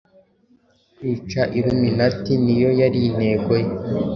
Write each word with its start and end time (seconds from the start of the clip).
Kwica 0.95 1.41
Illuminati 1.57 2.33
niyo 2.43 2.69
yari 2.79 2.99
intego 3.09 3.51
ye 3.63 3.69